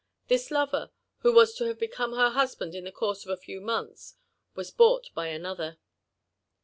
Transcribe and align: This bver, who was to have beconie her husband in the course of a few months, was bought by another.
This 0.29 0.49
bver, 0.49 0.89
who 1.19 1.31
was 1.31 1.53
to 1.53 1.65
have 1.67 1.77
beconie 1.77 2.15
her 2.17 2.31
husband 2.31 2.73
in 2.73 2.85
the 2.85 2.91
course 2.91 3.23
of 3.23 3.29
a 3.29 3.37
few 3.37 3.61
months, 3.61 4.15
was 4.55 4.71
bought 4.71 5.11
by 5.13 5.27
another. 5.27 5.77